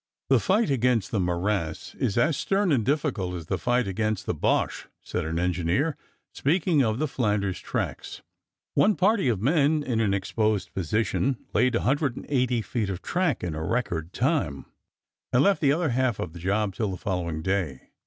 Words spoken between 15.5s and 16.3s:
the other half